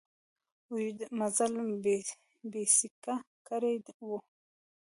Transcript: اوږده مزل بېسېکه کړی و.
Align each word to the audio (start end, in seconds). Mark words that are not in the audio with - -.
اوږده 0.71 1.05
مزل 1.17 1.53
بېسېکه 2.51 3.15
کړی 3.47 3.75
و. 4.07 4.09